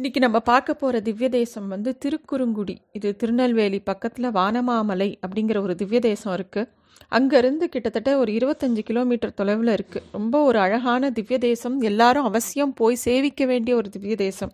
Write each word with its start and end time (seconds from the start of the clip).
இன்னைக்கு 0.00 0.20
நம்ம 0.24 0.38
பார்க்க 0.48 0.72
போகிற 0.74 0.98
திவ்ய 1.06 1.28
தேசம் 1.34 1.66
வந்து 1.72 1.90
திருக்குறுங்குடி. 2.02 2.74
இது 2.96 3.08
திருநெல்வேலி 3.20 3.78
பக்கத்தில் 3.88 4.28
வானமாமலை 4.36 5.08
அப்படிங்கிற 5.24 5.58
ஒரு 5.66 5.74
திவ்ய 5.80 5.98
தேசம் 6.06 6.32
இருக்குது 6.36 6.70
அங்கேருந்து 7.16 7.66
கிட்டத்தட்ட 7.74 8.10
ஒரு 8.20 8.30
இருபத்தஞ்சி 8.38 8.82
கிலோமீட்டர் 8.90 9.34
தொலைவில் 9.40 9.72
இருக்குது 9.76 10.06
ரொம்ப 10.16 10.40
ஒரு 10.48 10.58
அழகான 10.64 11.10
திவ்ய 11.18 11.38
தேசம். 11.46 11.76
எல்லாரும் 11.90 12.28
அவசியம் 12.30 12.72
போய் 12.80 12.96
சேவிக்க 13.04 13.46
வேண்டிய 13.50 13.74
ஒரு 13.80 13.90
திவ்ய 13.96 14.16
தேசம். 14.24 14.52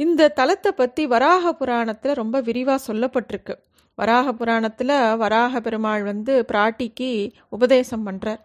இந்த 0.00 0.30
தலத்தை 0.40 0.72
பற்றி 0.82 1.04
வராக 1.14 1.54
புராணத்தில் 1.62 2.18
ரொம்ப 2.22 2.42
விரிவாக 2.50 2.80
சொல்லப்பட்டிருக்கு. 2.88 3.56
வராக 3.98 4.34
புராணத்தில் 4.40 4.96
வராக 5.24 5.62
பெருமாள் 5.66 6.04
வந்து 6.12 6.34
பிராட்டிக்கு 6.52 7.10
உபதேசம் 7.58 8.06
பண்ணுறார் 8.10 8.40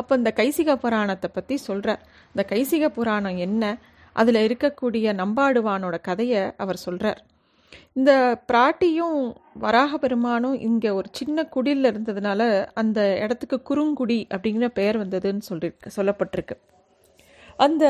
அப்போ 0.00 0.12
இந்த 0.20 0.32
கைசிக 0.40 0.76
புராணத்தை 0.82 1.30
பற்றி 1.38 1.56
சொல்கிறார் 1.68 2.02
இந்த 2.34 2.44
கைசிக 2.52 2.84
புராணம் 2.98 3.40
என்ன? 3.46 3.64
அதில் 4.12 4.40
இருக்கக்கூடிய 4.46 5.14
நம்பாடுவானோட 5.22 5.98
கதையை 6.02 6.42
அவர் 6.56 6.84
சொல்கிறார் 6.86 7.20
இந்த 7.98 8.12
பிராட்டியும் 8.52 9.18
வராக 9.54 9.98
பெருமானும் 9.98 10.58
இங்கே 10.60 10.90
ஒரு 10.90 11.08
சின்ன 11.12 11.44
குடியில் 11.44 11.88
இருந்ததுனால 11.92 12.42
அந்த 12.74 13.00
இடத்துக்கு 13.22 13.62
குறுங்குடி 13.62 14.26
அப்படிங்கிற 14.34 14.68
பெயர் 14.78 14.98
வந்ததுன்னு 15.02 15.48
சொல்லியிருக்கு 15.50 15.94
சொல்லப்பட்டிருக்கு. 15.96 16.56
அந்த 17.58 17.84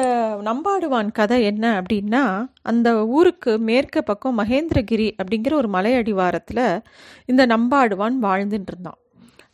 நம்பாடுவான் 0.49 1.11
கதை 1.13 1.45
என்ன 1.45 1.83
அப்படின்னா 1.83 2.23
அந்த 2.63 3.07
ஊருக்கு 3.07 3.59
மேற்க 3.59 4.03
பக்கம் 4.03 4.39
மகேந்திரகிரி 4.39 5.09
அப்படிங்கிற 5.23 5.53
ஒரு 5.53 5.69
மலையடிவாரத்தில் 5.69 6.65
இந்த 7.27 7.47
நம்பாடுவான் 7.47 8.17
வாழ்ந்துட்டு 8.29 8.73
இருந்தான். 8.73 9.00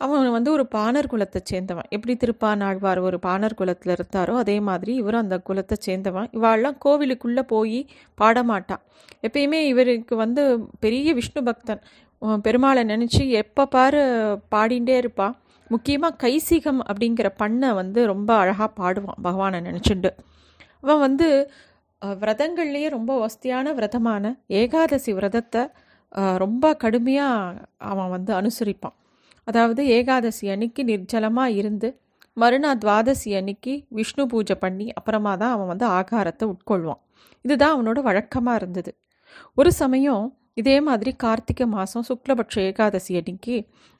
அவன் 0.01 0.33
வந்து 0.35 0.49
ஒரு 0.55 0.63
பாணர் 0.75 1.09
குலத்தை 1.11 1.39
சேர்ந்தவன். 1.51 1.87
எப்படி 1.95 2.13
திருப்பானாழ்வார் 2.23 2.99
ஒரு 3.07 3.17
பாணர் 3.27 3.57
குலத்தில் 3.59 3.93
இருந்தாரோ 3.95 4.33
அதே 4.43 4.57
மாதிரி 4.69 4.91
இவரும் 5.01 5.23
அந்த 5.25 5.37
குலத்தை 5.47 5.75
சேர்ந்தவன். 5.87 6.27
இவாள்லாம் 6.37 6.77
கோவிலுக்குள்ளே 6.85 7.43
போய் 7.53 7.79
பாடமாட்டான். 8.21 8.83
எப்பயுமே 9.27 9.59
இவருக்கு 9.71 10.15
வந்து 10.23 10.43
பெரிய 10.85 11.13
விஷ்ணு 11.19 11.41
பக்தன். 11.49 11.81
பெருமாளை 12.45 12.83
நினச்சி 12.93 13.23
எப்போ 13.41 13.63
பாரு 13.75 14.01
பாடிண்டே 14.55 14.95
இருப்பான். 15.01 15.35
முக்கியமாக 15.73 16.19
கைசிகம் 16.23 16.81
அப்படிங்கிற 16.89 17.27
பண்ணை 17.41 17.69
வந்து 17.79 17.99
ரொம்ப 18.13 18.29
அழகாக 18.41 18.69
பாடுவான் 18.81 19.19
பகவானை 19.27 19.59
நினச்சிண்டு. 19.69 20.11
அவன் 20.83 21.01
வந்து 21.05 21.27
விரதங்கள்லேயே 22.21 22.89
ரொம்ப 22.97 23.11
வசதியான 23.25 23.71
விரதமான 23.77 24.33
ஏகாதசி 24.61 25.11
விரதத்தை 25.17 25.63
ரொம்ப 26.43 26.65
கடுமையாக 26.83 27.65
அவன் 27.91 28.13
வந்து 28.15 28.31
அனுசரிப்பான். 28.39 28.95
அதாவது 29.47 29.81
ஏகாதசி 29.97 30.45
அன்னைக்கு 30.53 30.81
நிர்ஜலமாக 30.83 31.57
இருந்து 31.59 31.89
மறுநாள் 32.37 32.79
துவாதசி 32.81 33.29
அன்னைக்கு 33.39 33.73
விஷ்ணு 33.89 34.23
பூஜை 34.31 34.55
பண்ணி 34.55 34.87
அப்புறமா 34.93 35.31
தான் 35.37 35.53
அவன் 35.55 35.69
வந்து 35.71 35.85
ஆகாரத்தை 35.97 36.45
உட்கொள்வான். 36.53 37.01
இதுதான் 37.45 37.73
அவனோட 37.75 37.99
வழக்கமாக 38.01 38.59
இருந்தது. 38.59 38.91
ஒரு 39.57 39.71
சமயம் 39.71 40.25
இதே 40.53 40.75
மாதிரி 40.79 41.11
கார்த்திகை 41.23 41.65
மாதம் 41.67 42.05
சுக்லபட்ச 42.09 42.55
ஏகாதசி 42.61 43.11
அன்னைக்கு 43.19 43.55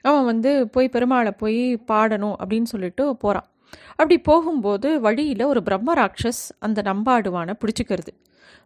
அவன் 0.06 0.26
வந்து 0.26 0.52
போய் 0.68 0.94
பெருமாளை 0.96 1.32
போய் 1.42 1.62
பாடணும் 1.92 2.38
அப்படின்னு 2.42 2.70
சொல்லிட்டு 2.74 3.04
போகிறான் 3.24 3.48
அப்படி 4.00 4.18
போகும்போது 4.22 4.90
வழியில் 5.00 5.44
ஒரு 5.46 5.62
பிரம்ம 5.64 5.94
ராட்சஸ் 5.94 6.44
அந்த 6.60 6.82
நம்பாடுவானை 6.82 7.54
பிடிச்சிக்கிறது. 7.62 8.12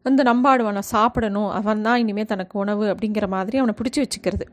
வந்து 0.06 0.22
நம்பாடுவானை 0.30 0.84
சாப்பிடணும் 0.94 1.50
அவன் 1.60 1.84
தான் 1.88 2.00
இனிமேல் 2.04 2.30
தனக்கு 2.32 2.56
உணவு 2.64 2.86
அப்படிங்கிற 2.94 3.28
மாதிரி 3.36 3.58
அவனை 3.62 3.76
பிடிச்சி 3.80 4.00
வச்சுக்கிறது. 4.04 4.46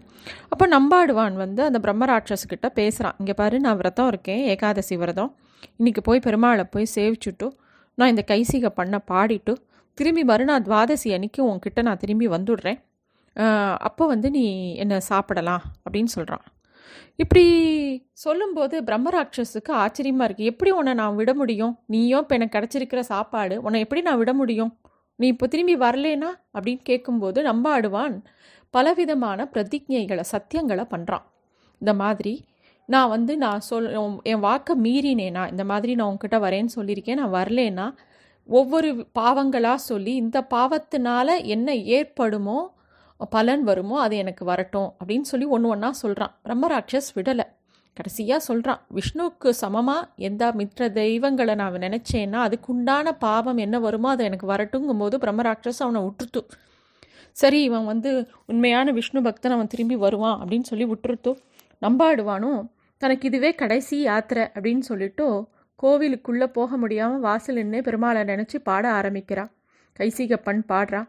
அப்போ 0.52 0.64
நம்பாடுவான் 0.76 1.36
வந்து 1.44 1.62
அந்த 1.68 1.80
பிரம்மராட்சஸ்கிட்ட 1.86 2.68
பேசுகிறான் 2.80 3.16
இங்கே 3.22 3.36
பாரு 3.40 3.60
நான் 3.66 3.78
விரதம் 3.80 4.10
இருக்கேன் 4.12 4.42
ஏகாதசி 4.54 4.96
விரதம். 5.04 5.30
இன்னைக்கு 5.78 6.02
போய் 6.08 6.24
பெருமாளை 6.26 6.66
போய் 6.74 6.92
சேவிச்சுட்டு 6.96 7.48
நான் 7.98 8.12
இந்த 8.14 8.24
கைசிகை 8.32 8.70
பண்ண 8.80 8.96
பாடிட்டு 9.12 9.54
திரும்பி 9.98 10.22
மறுநாள் 10.30 10.66
துவாதசி 10.66 11.08
அன்னைக்கு 11.14 11.40
உன்கிட்ட 11.50 11.80
நான் 11.88 12.02
திரும்பி 12.02 12.26
வந்துடுறேன். 12.36 12.78
அப்போ 13.88 14.04
வந்து 14.12 14.28
நீ 14.36 14.44
என்னை 14.82 14.96
சாப்பிடலாம்? 15.10 15.64
அப்படின்னு 15.84 16.10
சொல்கிறான் 16.14 16.44
இப்படி 17.22 17.44
சொல்லும்போது 18.24 18.76
பிரம்மராட்சஸுக்கு 18.88 19.72
ஆச்சரியமாக 19.82 20.26
இருக்குது 20.28 20.50
எப்படி 20.52 20.70
உன்னை 20.78 20.92
நான் 21.00 21.16
விட 21.20 21.30
முடியும்? 21.40 21.72
நீயும் 21.92 22.22
இப்போ 22.24 22.34
எனக்கு 22.38 22.56
கிடச்சிருக்கிற 22.56 23.00
சாப்பாடு 23.12 23.56
உன்னை 23.64 23.78
எப்படி 23.84 24.02
நான் 24.08 24.20
விட 24.22 24.32
முடியும்? 24.40 24.70
நீ 25.20 25.26
இப்போ 25.26 25.46
திரும்பி 25.46 25.76
வரலேனா? 25.76 26.30
அப்படின்னு 26.54 26.82
கேட்கும்போது 26.82 27.42
நம்ப 27.42 27.80
ஆடுவான் 27.80 28.16
பலவிதமான 28.74 29.48
பிரதிஜைகளை 29.54 30.24
சத்தியங்களை 30.32 30.84
பண்ணுறான் 30.94 31.26
இந்த 31.80 31.94
மாதிரி 31.94 32.34
நான் 32.88 33.08
வந்து 33.08 33.32
நான் 33.36 33.60
சொல் 33.60 33.88
என் 34.22 34.40
வாக்கை 34.40 34.74
மீறினேனா? 34.82 35.42
இந்த 35.50 35.64
மாதிரி 35.64 35.94
நான் 35.94 36.06
உங்ககிட்ட 36.06 36.38
வரேன்னு 36.38 36.74
சொல்லியிருக்கேன். 36.76 37.14
நான் 37.14 37.34
வரலேனா? 37.34 37.86
ஒவ்வொரு 38.48 38.90
பாவங்களாக 39.18 39.74
சொல்லி 39.74 40.14
இந்த 40.14 40.38
பாவத்தினால 40.50 41.44
என்ன 41.44 41.74
ஏற்படுமோ 41.74 42.58
பலன் 43.30 43.62
வருமோ 43.62 44.00
அது 44.00 44.16
எனக்கு 44.16 44.44
வரட்டும் 44.44 44.90
அப்படின்னு 44.98 45.20
சொல்லி 45.20 45.46
ஒன்று 45.46 45.68
ஒன்றா 45.68 45.92
சொல்கிறான் 45.92 46.34
பிரம்மராட்சஸ் 46.44 47.10
விடலை. 47.14 47.46
கடைசியாக 47.98 48.40
சொல்கிறான் 48.40 48.80
விஷ்ணுவுக்கு 48.96 49.50
சமமாக 49.60 50.08
எந்த 50.28 50.44
மித்திர 50.52 50.88
தெய்வங்களை 50.92 51.54
நான் 51.54 51.84
நினச்சேன்னா 51.86 52.40
அதுக்குண்டான 52.46 53.12
பாவம் 53.18 53.58
என்ன 53.58 53.76
வருமோ 53.78 54.10
அது 54.10 54.24
எனக்கு 54.24 54.46
வரட்டுங்கும் 54.46 55.02
போது 55.02 55.18
பிரம்மராட்சஸ் 55.18 55.82
அவனை 55.82 56.02
விட்டுருத்து 56.02 56.42
சரி 57.36 57.58
இவன் 57.62 57.86
வந்து 57.86 58.10
உண்மையான 58.46 58.92
விஷ்ணு 58.92 59.20
பக்தன் 59.22 59.56
அவன் 59.56 59.68
திரும்பி 59.68 59.96
வருவான் 59.96 60.38
அப்படின்னு 60.40 60.68
சொல்லி 60.68 60.86
விட்டுருத்து 60.86 61.32
நம்பாடுவானும் 61.82 62.60
தனக்கு 63.02 63.26
இதுவே 63.26 63.50
கடைசி 63.54 63.96
யாத்திரை 64.02 64.44
அப்படின்னு 64.54 64.84
சொல்லிட்டு 64.84 65.26
கோவிலுக்குள்ளே 65.80 66.46
போக 66.52 66.76
முடியாமல் 66.76 67.22
வாசல் 67.22 67.58
நின்று 67.58 67.80
பெருமாளை 67.82 68.22
நினச்சி 68.24 68.58
பாட 68.62 68.84
ஆரம்பிக்கிறான் 68.92 69.52
கைசிகப்பன் 69.96 70.62
பாடுறான் 70.68 71.08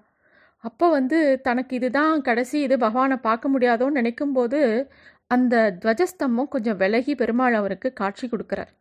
அப்போ 0.63 0.85
வந்து 0.89 1.17
தனக்கு 1.41 1.73
இதுதான் 1.75 2.21
கடைசி 2.21 2.57
இது 2.61 2.75
பகவானை 2.77 3.17
பார்க்க 3.19 3.49
முடியாதோன்னு 3.49 3.99
நினைக்கும்போது 3.99 4.59
அந்த 5.35 5.55
துவஜஸ்தம்பம் 5.81 6.51
கொஞ்சம் 6.53 6.77
விலகி 6.81 7.13
பெருமாள் 7.21 7.57
அவருக்கு 7.59 7.89
காட்சி 8.01 8.25
கொடுக்குறார். 8.27 8.71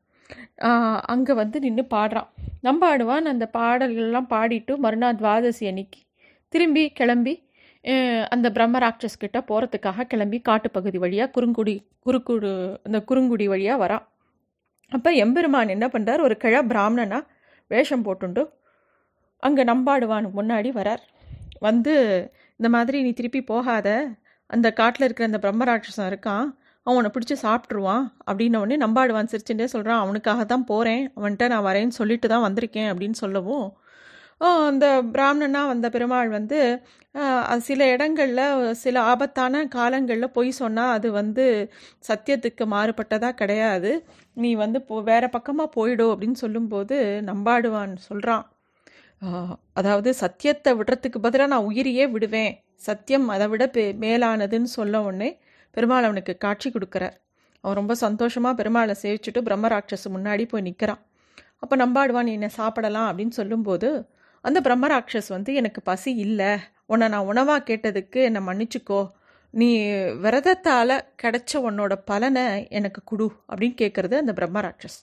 அங்கே 1.12 1.32
வந்து 1.40 1.58
நின்று 1.64 1.84
பாடுறான். 1.94 2.28
நம்ம 2.66 2.80
ஆடுவான் 2.92 3.32
அந்த 3.32 3.44
பாடல்கள்லாம் 3.56 4.30
பாடிட்டு 4.34 4.72
மறுநாள் 4.84 5.18
துவாதசி 5.20 5.64
அன்னைக்கு 5.70 6.00
திரும்பி 6.52 6.84
கிளம்பி 7.00 7.34
அந்த 8.34 8.46
பிரம்ம 8.56 8.78
ராட்சஸ் 8.84 9.20
கிட்ட 9.22 9.38
போகிறதுக்காக 9.50 10.06
கிளம்பி 10.12 10.38
காட்டுப்பகுதி 10.48 10.98
வழியாக 11.04 11.32
குறுங்குடி 11.36 11.74
குறுக்குடு 12.06 12.50
அந்த 12.86 12.98
குறுங்குடி 13.08 13.46
வழியாக 13.52 13.82
வரான். 13.82 14.04
அப்போ 14.92 15.10
எம்பெருமான் 15.24 15.74
என்ன 15.76 15.86
பண்ணுறார் 15.94 16.24
ஒரு 16.26 16.34
கிழ 16.44 16.54
பிராமணனா 16.72 17.18
வேஷம் 17.70 18.04
போட்டுண்டு 18.06 18.42
அங்கே 19.46 19.64
நம்பாடுவானுக்கு 19.70 20.38
முன்னாடி 20.40 20.70
வரார். 20.80 21.02
வந்து 21.66 21.94
இந்த 22.60 22.68
மாதிரி 22.76 22.98
நீ 23.06 23.10
திருப்பி 23.18 23.40
போகாத. 23.52 23.88
அந்த 24.50 24.68
காட்டில் 24.80 25.06
இருக்கிற 25.06 25.28
அந்த 25.30 25.40
பிரம்மராட்சசன் 25.44 26.08
இருக்கான். 26.12 26.46
அவனை 26.86 27.08
பிடிச்சி 27.14 27.36
சாப்பிட்ருவான் 27.46 28.04
அப்படின்ன 28.28 28.60
உடனே 28.64 28.76
நம்பாடுவான் 28.84 29.30
சிரிச்சுட்டே 29.32 29.66
சொல்கிறான் 29.74 30.02
அவனுக்காக 30.04 30.44
தான் 30.52 30.68
போகிறேன் 30.70 31.02
அவன்கிட்ட 31.18 31.46
நான் 31.52 31.66
வரேன்னு 31.68 31.98
சொல்லிட்டு 32.00 32.26
தான் 32.32 32.46
வந்திருக்கேன் 32.46 32.88
அப்படின்னு 32.92 33.18
சொல்லவும். 33.24 33.66
அந்த 34.70 34.86
பிராமணனாக 35.14 35.70
வந்த 35.72 35.86
பெருமாள் 35.94 36.28
வந்து 36.36 36.58
சில 37.68 37.80
இடங்களில் 37.94 38.42
சில 38.82 38.96
ஆபத்தான 39.12 39.62
காலங்களில் 39.76 40.34
பொய் 40.36 40.50
சொன்னால் 40.60 40.92
அது 40.96 41.08
வந்து 41.20 41.46
சத்தியத்துக்கு 42.08 42.64
மாறுபட்டதாக 42.74 43.38
கிடையாது. 43.40 43.90
நீ 44.42 44.50
வந்து 44.64 44.80
போ 44.90 44.96
வேறு 45.10 45.28
பக்கமாக 45.36 45.74
போயிடும் 45.78 46.12
அப்படின்னு 46.14 46.38
சொல்லும்போது 46.44 46.98
நம்பாடுவான் 47.30 47.94
சொல்கிறான் 48.08 48.44
அதாவது 49.72 50.14
சத்தியத்தை 50.14 50.72
விடுறதுக்கு 50.74 51.18
பதிலாக 51.18 51.52
நான் 51.54 51.68
உயிரையே 51.70 52.06
விடுவேன். 52.06 52.52
சத்தியம் 52.74 53.26
அதை 53.28 53.46
விட 53.48 53.64
பே 53.68 53.84
மேலானதுன்னு 54.04 54.70
சொல்ல 54.78 55.02
உடனே 55.02 55.30
பெருமாள் 55.76 56.06
அவனுக்கு 56.08 56.36
காட்சி 56.36 56.68
கொடுக்குறார். 56.70 57.16
அவன் 57.64 57.78
ரொம்ப 57.80 57.94
சந்தோஷமாக 57.94 58.54
பெருமாளை 58.62 58.94
சேவிச்சுட்டு 59.02 59.40
பிரம்மராட்சஸ் 59.48 60.06
முன்னாடி 60.16 60.44
போய் 60.48 60.66
நிற்கிறான் 60.68 61.02
அப்போ 61.62 61.74
நம்பாடுவான் 61.76 62.26
நீ 62.28 62.32
என்னை 62.32 62.48
சாப்பிடலாம்? 62.48 63.08
அப்படின்னு 63.10 63.34
சொல்லும்போது 63.40 63.88
அந்த 64.44 64.58
பிரம்மராட்சஸ் 64.60 65.28
வந்து 65.28 65.54
எனக்கு 65.54 65.80
பசி 65.82 66.10
இல்லை. 66.16 66.50
உன்னை 66.86 67.08
நான் 67.08 67.30
உணவாக 67.32 67.66
கேட்டதுக்கு 67.70 68.18
என்னை 68.28 68.40
மன்னிச்சுக்கோ. 68.46 69.00
நீ 69.54 69.68
விரதத்தால் 70.24 70.94
கிடைச்ச 71.22 71.52
உன்னோட 71.68 71.94
பலனை 72.04 72.46
எனக்கு 72.70 73.00
கொடு. 73.04 73.28
அப்படின்னு 73.50 73.76
கேட்குறது 73.82 74.14
அந்த 74.14 74.32
பிரம்மராட்சஸ் 74.32 74.98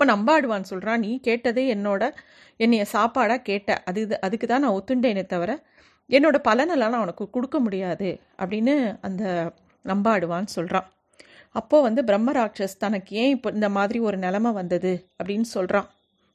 அப்போ 0.00 0.10
நம்பாடுவான் 0.10 0.68
சொல்கிறான் 0.70 1.00
நீ 1.04 1.08
கேட்டதே 1.26 1.62
என்னோட 1.72 2.02
என்னைய 2.60 2.82
சாப்பாடாக 2.92 3.40
கேட்ட. 3.48 3.70
அது 3.88 4.00
இது 4.04 4.16
அதுக்கு 4.26 4.46
தான் 4.46 4.62
நான் 4.64 4.74
ஒத்துண்டேனே 4.76 5.24
தவிர 5.32 5.50
என்னோட 6.10 6.36
பலனெல்லாம் 6.44 6.92
நான் 6.94 7.04
உனக்கு 7.06 7.24
கொடுக்க 7.30 7.56
முடியாது 7.58 8.08
அப்படின்னு 8.40 8.74
அந்த 9.00 9.24
நம்பாடுவான்னு 9.84 10.52
சொல்கிறான் 10.54 10.86
அப்போது 11.54 11.84
வந்து 11.86 12.02
பிரம்மராட்சஸ் 12.10 12.76
தனக்கு 12.78 13.16
ஏன் 13.22 13.32
இப்போ 13.36 13.50
இந்த 13.50 13.68
மாதிரி 13.68 14.00
ஒரு 14.00 14.18
நிலமை 14.18 14.52
வந்தது 14.52 14.92
அப்படின்னு 15.18 15.48
சொல்கிறான் 15.54 15.88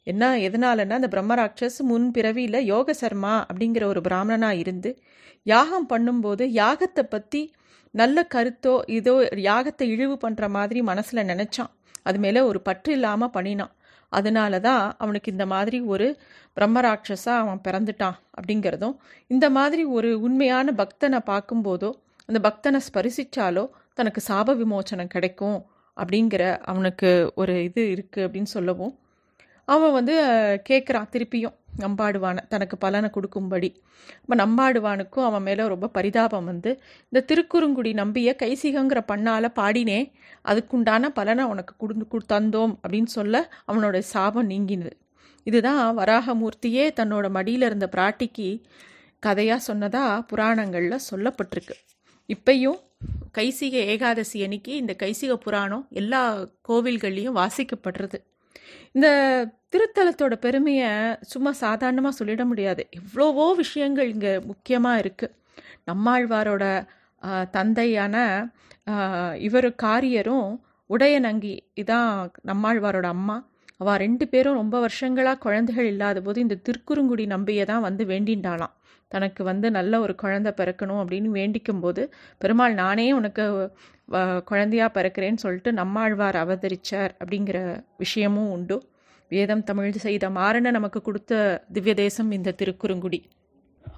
என்ன 0.07 0.31
எதனாலன்னா 0.47 0.97
அந்த 1.01 1.09
பிரம்மராட்சஸ் 1.15 1.79
முன் 1.91 2.09
பிறவியில் 2.17 2.59
யோக 2.65 2.95
சர்மா 3.01 3.33
அப்படிங்கிற 3.49 3.85
ஒரு 3.85 4.03
பிராமணனாக 4.09 4.61
இருந்து 4.63 4.91
யாகம் 5.45 5.89
பண்ணும்போது 5.89 6.45
யாகத்தை 6.61 7.05
பற்றி 7.05 7.43
நல்ல 7.93 8.27
கருத்தோ 8.35 8.75
இதோ 8.97 9.15
யாகத்தை 9.49 9.87
இழிவு 9.93 10.17
பண்ணுற 10.25 10.43
மாதிரி 10.49 10.81
மனசில் 10.83 11.29
நினச்சான். 11.31 11.71
அது 12.03 12.17
மேலே 12.25 12.41
ஒரு 12.49 12.59
பற்று 12.61 12.91
இல்லாமல் 12.97 13.33
பண்ணினான். 13.37 13.73
அதனால 14.11 14.59
தான் 14.59 14.83
அவனுக்கு 14.97 15.29
இந்த 15.31 15.45
மாதிரி 15.53 15.77
ஒரு 15.93 16.07
பிரம்மராட்சஸாக 16.57 17.43
அவன் 17.43 17.61
பிறந்துட்டான் 17.67 18.17
அப்படிங்கிறதும் 18.37 18.95
இந்த 19.27 19.45
மாதிரி 19.57 19.83
ஒரு 19.97 20.09
உண்மையான 20.27 20.73
பக்தனை 20.81 21.19
பார்க்கும்போதோ 21.31 21.91
அந்த 22.29 22.39
பக்தனை 22.47 22.79
ஸ்பரிசித்தாலோ 22.87 23.63
தனக்கு 23.93 24.21
சாப 24.27 24.55
விமோச்சனம் 24.61 25.13
கிடைக்கும் 25.15 25.59
அப்படிங்கிற 25.97 26.43
அவனுக்கு 26.71 27.09
ஒரு 27.35 27.55
இது 27.63 27.81
இருக்குது 27.95 28.25
அப்படின்னு 28.25 28.51
சொல்லவும் 28.57 28.93
அவன் 29.67 29.95
வந்து 29.97 30.15
கேட்குறான் 30.69 31.11
திருப்பியும். 31.13 31.55
நம்பாடுவானை 31.77 32.37
தனக்கு 32.47 32.77
பலனை 32.77 33.09
கொடுக்கும்படி. 33.09 33.83
அப்போ 34.21 34.35
நம்பாடுவானுக்கும் 34.35 35.23
அவன் 35.23 35.41
மேலே 35.41 35.67
ரொம்ப 35.67 35.87
பரிதாபம் 35.87 36.45
வந்து 36.45 36.81
இந்த 37.03 37.25
திருக்குறுங்குடி 37.31 37.93
நம்பிய 37.93 38.35
கைசிகங்கிற 38.39 39.01
பண்ணால் 39.11 39.49
பாடினே 39.55 40.11
அதுக்குண்டான 40.45 41.09
பலனை 41.09 41.43
உனக்கு 41.43 41.75
குடு 41.77 42.25
தந்தோம் 42.33 42.73
அப்படின்னு 42.83 43.05
சொல்ல 43.05 43.49
அவனோட 43.71 43.99
சாபம் 43.99 44.49
நீங்கினது. 44.49 44.91
இதுதான் 45.43 45.97
வராகமூர்த்தியே 45.97 46.83
தன்னோட 46.99 47.29
மடியில் 47.29 47.61
இருந்த 47.61 47.89
பிராட்டிக்கு 47.91 48.61
கதையாக 49.19 49.73
சொன்னதா 49.73 50.21
புராணங்களில் 50.21 51.05
சொல்லப்பட்டிருக்கு. 51.11 51.75
இப்பையும் 52.29 52.79
கைசிக 53.37 53.71
ஏகாதசி 53.71 54.43
அன்னைக்கு 54.43 54.75
இந்த 54.75 54.95
கைசிக 54.99 55.33
புராணம் 55.33 55.87
எல்லா 55.89 56.47
கோவில்கள்லேயும் 56.69 57.37
வாசிக்கப்படுறது. 57.41 58.19
இந்த 58.91 59.07
திருத்தலத்தோட 59.75 60.33
பெருமையை 60.45 60.89
சும்மா 61.21 61.51
சாதாரணமாக 61.63 62.17
சொல்லிட 62.19 62.43
முடியாது. 62.45 62.81
எவ்வளவோ 62.99 63.45
விஷயங்கள் 63.63 64.11
இங்கே 64.13 64.33
முக்கியமாக 64.51 65.01
இருக்குது 65.03 65.35
நம்மாழ்வாரோட 65.89 66.65
தந்தையான 67.57 68.15
இவர் 69.47 69.69
காரியரும் 69.85 70.49
உடையநங்கி 70.89 71.55
இதான் 71.81 72.09
நம்மாழ்வாரோட 72.49 73.07
அம்மா. 73.17 73.37
அவள் 73.83 73.97
ரெண்டு 73.97 74.27
பேரும் 74.27 74.53
ரொம்ப 74.53 74.79
வருஷங்களாக 74.79 75.37
குழந்தைகள் 75.37 75.85
இல்லாத 75.85 76.21
போது 76.21 76.41
இந்த 76.41 76.59
திருக்குறுங்குடி 76.63 77.25
நம்பியை 77.25 77.65
தான் 77.65 77.81
வந்து 77.81 78.05
வேண்டிண்டாளாம். 78.05 78.73
தனக்கு 79.11 79.43
வந்து 79.43 79.71
நல்ல 79.71 79.99
ஒரு 79.99 80.15
குழந்தை 80.15 80.51
பிறக்கணும் 80.57 81.01
அப்படின்னு 81.01 81.29
வேண்டிக்கும் 81.33 81.79
போது 81.79 82.03
பெருமாள் 82.37 82.73
நானே 82.73 83.13
உனக்கு 83.13 83.43
வ- 84.09 84.43
குழந்தையா 84.43 84.91
பிறக்கிறேன்னு 84.93 85.35
சொல்லிட்டு 85.35 85.73
நம்மாழ்வார் 85.73 86.35
அவதரிச்சார் 86.35 87.11
அப்படிங்கிற 87.19 87.57
விஷயமும் 87.97 88.51
உண்டு. 88.51 88.77
வேதம் 89.31 89.63
தமிழ் 89.63 89.91
செய்த 89.97 90.29
மாறன 90.29 90.71
நமக்கு 90.71 91.01
கொடுத்த 91.01 91.33
திவ்ய 91.73 91.93
தேசம் 91.93 92.31
இந்த 92.31 92.55
திருக்குறுங்குடி. 92.61 93.19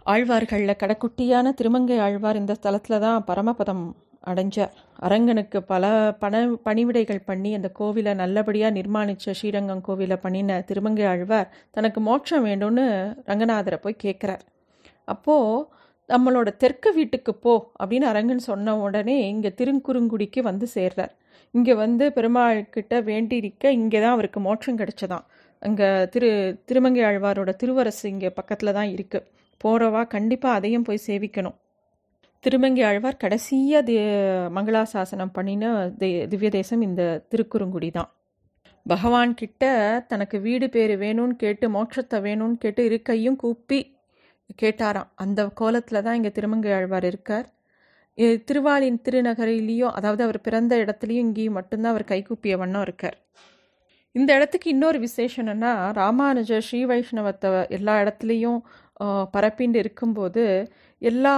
ஆழ்வார்களில் 0.05 0.79
கடைக்குட்டியான 0.83 1.53
திருமங்கை 1.53 1.97
ஆழ்வார் 1.99 2.35
இந்த 2.35 2.55
ஸ்தலத்தில் 2.61 2.99
தான் 2.99 3.23
பரமபதம் 3.27 3.85
அடைஞ்சார் 4.31 4.73
அரங்கனுக்கு 5.07 5.59
பல 5.71 5.85
பண 6.21 6.41
பணிவிடைகள் 6.67 7.21
பண்ணி 7.29 7.51
அந்த 7.57 7.69
கோவிலை 7.79 8.13
நல்லபடியாக 8.21 8.75
நிர்மாணித்த 8.77 9.33
ஸ்ரீரங்கம் 9.39 9.83
கோவிலை 9.87 10.17
பண்ணின 10.25 10.59
திருமங்கை 10.69 11.05
ஆழ்வார் 11.11 11.51
தனக்கு 11.77 12.01
மோட்சம் 12.09 12.45
வேண்டும்னு 12.47 12.85
ரங்கநாதரை 13.29 13.79
போய் 13.85 14.03
கேட்குறார். 14.05 14.43
அப்போது 15.13 15.65
நம்மளோட 16.09 16.49
தெற்கு 16.63 16.89
வீட்டுக்கு 16.97 17.33
போ 17.43 17.53
அப்படின்னு 17.79 18.07
அரங்கன் 18.11 18.47
சொன்ன 18.49 18.75
உடனே 18.85 19.17
இங்கே 19.33 19.51
திருக்குறுங்குடிக்கு 19.59 20.41
வந்து 20.49 20.67
சேர்றார். 20.75 21.13
இங்கே 21.53 21.73
வந்து 21.83 22.05
பெருமாள் 22.17 22.59
கிட்ட 22.75 22.95
வேண்டியிருக்க 23.09 23.71
இங்கே 23.79 23.99
தான் 24.03 24.15
அவருக்கு 24.15 24.39
மோட்சம் 24.47 24.79
கிடைச்சதான் 24.81 25.25
அங்கே 25.61 25.87
திரு 26.13 26.29
திருமங்கை 26.69 27.03
ஆழ்வாரோட 27.09 27.51
திருவரசு 27.61 28.05
இங்கே 28.13 28.29
பக்கத்தில் 28.39 28.77
தான் 28.79 28.89
இருக்குது 28.95 29.27
போகிறவா 29.61 30.01
கண்டிப்பாக 30.15 30.57
அதையும் 30.57 30.87
போய் 30.87 31.05
சேவிக்கணும். 31.07 31.57
திருமங்கை 32.45 32.81
ஆழ்வார் 32.87 33.21
கடைசியாக 33.21 33.85
தி 33.87 33.93
மங்களாசாசனம் 34.55 35.31
பண்ணின 35.37 35.71
தி 36.01 36.09
திவ்ய 36.31 36.49
தேசம் 36.57 36.83
இந்த 36.87 37.01
திருக்குறுங்குடி 37.31 37.89
தான். 37.95 38.09
பகவான் 38.85 39.31
கிட்ட 39.39 39.63
தனக்கு 40.11 40.37
வீடு 40.45 40.67
பேர் 40.75 40.93
வேணும்னு 41.03 41.35
கேட்டு 41.43 41.67
மோட்சத்தை 41.75 42.17
வேணும்னு 42.27 42.57
கேட்டு 42.63 42.81
இருக்கையும் 42.89 43.39
கூப்பி 43.43 43.79
கேட்டாராம். 44.61 45.09
அந்த 45.23 45.47
கோலத்தில் 45.61 46.03
தான் 46.05 46.17
இங்கே 46.19 46.31
திருமங்கை 46.37 46.71
ஆழ்வார் 46.77 47.07
இருக்கார். 47.11 47.47
திருவாளின் 48.47 49.01
திருநகரிலேயும் 49.05 49.95
அதாவது 49.97 50.21
அவர் 50.27 50.39
பிறந்த 50.47 50.73
இடத்துலையும் 50.83 51.25
இங்கேயும் 51.27 51.57
மட்டும்தான் 51.59 51.93
அவர் 51.93 52.09
கைகூப்பிய 52.11 52.55
வண்ணம் 52.61 52.85
இருக்கார். 52.87 53.17
இந்த 54.15 54.29
இடத்துக்கு 54.37 54.67
இன்னொரு 54.75 54.97
விசேஷம் 55.07 55.43
என்னன்னா 55.43 55.71
ராமானுஜர் 56.01 56.65
ஸ்ரீ 56.67 56.81
வைஷ்ணவத்தை 56.91 57.49
எல்லா 57.77 57.93
இடத்துலையும் 58.03 58.59
பரப்பிண்டு 59.35 59.77
இருக்கும்போது 59.83 60.43
எல்லா 61.01 61.35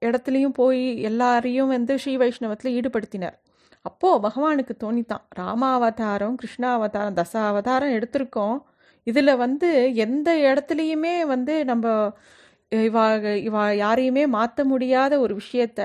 இடத்துலையும் 0.00 0.56
போய் 0.60 0.82
எல்லாரையும் 1.02 1.68
வந்து 1.68 1.92
ஸ்ரீ 1.98 2.14
வைஷ்ணவத்தில் 2.16 2.74
ஈடுபடுத்தினார். 2.78 3.36
அப்போது 3.84 4.22
பகவானுக்கு 4.22 4.74
தோணித்தான். 4.84 5.24
ராமாவதாரம் 5.38 6.36
கிருஷ்ணாவதாரம் 6.42 7.18
தச 7.18 7.34
அவதாரம் 7.50 7.94
எடுத்திருக்கோம். 7.98 8.56
இதில் 9.06 9.34
வந்து 9.36 9.68
எந்த 9.96 10.28
இடத்துலையுமே 10.46 11.14
வந்து 11.26 11.54
நம்ம 11.64 11.86
இவா 12.72 13.04
இவா 13.48 13.64
யாரையுமே 13.76 14.24
மாற்ற 14.28 14.64
முடியாத 14.64 15.12
ஒரு 15.20 15.34
விஷயத்த 15.34 15.80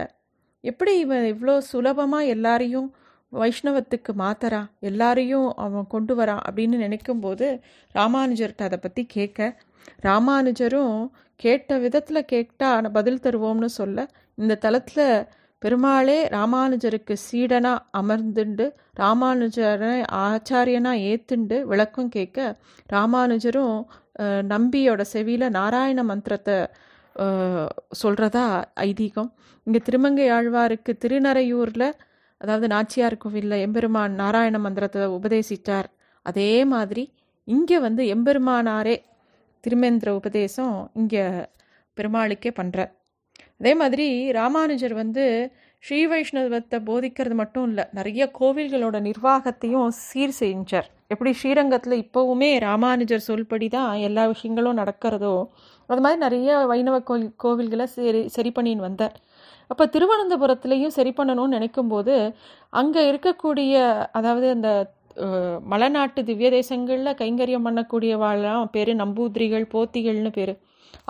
எப்படி 0.64 0.94
இவன் 1.00 1.26
இவ்வளோ 1.26 1.56
சுலபமாக 1.72 2.26
எல்லாரையும் 2.26 2.90
வைஷ்ணவத்துக்கு 3.34 4.12
மாத்தரா 4.14 4.62
எல்லாரையும் 4.80 5.48
அவன் 5.58 5.86
கொண்டு 5.88 6.14
வரான் 6.16 6.42
அப்படின்னு 6.48 6.78
நினைக்கும்போது 6.78 7.48
ராமானுஜர்கிட்ட 7.96 8.64
அதை 8.64 8.80
பற்றி 8.80 9.04
கேட்க 9.06 9.40
ராமானுஜரும் 10.04 10.98
கேட்ட 11.42 11.78
விதத்தில் 11.78 12.26
கேட்டால் 12.26 12.92
பதில் 12.92 13.24
தருவோம்னு 13.24 13.70
சொல்ல 13.80 14.08
இந்த 14.38 14.56
தலத்தில் 14.56 15.06
பெருமாளே 15.62 16.20
ராமானுஜருக்கு 16.28 17.16
சீடனாக 17.26 17.84
அமர்ந்துண்டு 18.00 18.66
ராமானுஜரை 19.00 19.96
ஆச்சாரியனாக 20.26 21.04
ஏத்துண்டு 21.10 21.58
விளக்கம் 21.62 22.10
கேட்க 22.10 22.40
ராமானுஜரும் 22.94 23.76
நம்பியோட 24.54 25.02
செவியில் 25.14 25.48
நாராயண 25.50 26.00
மந்திரத்தை 26.04 26.58
சொல்கிறதா 28.02 28.46
ஐதீகம். 28.82 29.30
இங்கே 29.68 29.80
திருமங்கை 29.80 30.28
ஆழ்வாருக்கு 30.32 30.92
திருநறையூரில் 31.04 31.88
அதாவது 32.42 32.68
நாச்சியார் 32.68 33.18
கோவிலில் 33.18 33.62
எம்பெருமான் 33.66 34.14
நாராயண 34.14 34.60
மந்திரத்தை 34.60 35.08
உபதேசித்தார் 35.18 35.90
அதே 36.26 36.52
மாதிரி 36.66 37.04
இங்கே 37.48 37.78
வந்து 37.80 38.04
எம்பெருமானாரே 38.16 38.96
திருமேந்திர 39.64 40.10
உபதேசம் 40.20 40.76
இங்கே 41.02 41.26
பெருமாளுக்கே 41.98 42.52
பண்ணுறார் 42.60 42.92
அதே 43.60 43.74
மாதிரி 43.82 44.08
ராமானுஜர் 44.40 44.96
வந்து 45.02 45.26
ஸ்ரீ 45.84 46.00
வைஷ்ணவத்தை 46.12 46.78
போதிக்கிறது 46.88 47.36
மட்டும் 47.40 47.68
இல்லை 47.70 47.84
நிறைய 47.98 48.24
கோவில்களோட 48.40 48.98
நிர்வாகத்தையும் 49.08 49.90
சீர் 50.08 50.34
செஞ்சார். 50.40 50.88
எப்படி 51.14 51.32
ஸ்ரீரங்கத்தில் 51.40 51.96
இப்போவுமே 52.04 52.50
ராமானுஜர் 52.66 53.28
சொல்படி 53.30 53.68
தான் 53.78 53.92
எல்லா 54.08 54.24
விஷயங்களும் 54.34 54.80
நடக்கிறதோ 54.82 55.34
அது 55.90 56.02
மாதிரி 56.06 56.20
நிறைய 56.26 56.58
வைணவ 56.72 56.98
கோவில் 57.10 57.32
கோவில்களை 57.44 57.86
சரி 57.96 58.22
சரி 58.36 58.52
பண்ணின்னு 58.58 58.88
வந்தார். 58.88 59.16
அப்போ 59.70 59.84
திருவனந்தபுரத்துலேயும் 59.96 60.96
சரி 60.98 61.12
பண்ணணும்னு 61.18 61.58
நினைக்கும்போது 61.58 62.16
அங்கே 62.82 63.02
இருக்கக்கூடிய 63.12 63.74
அதாவது 64.20 64.48
அந்த 64.56 64.70
மலைநாட்டு 65.72 66.22
திவ்ய 66.30 66.50
தேசங்களில் 66.58 67.18
கைங்கரியம் 67.22 67.66
பண்ணக்கூடியவாள்லாம் 67.68 68.72
பேர் 68.76 68.92
நம்பூதிரிகள் 69.04 69.66
போத்திகள்னு 69.74 70.32
பேர். 70.38 70.54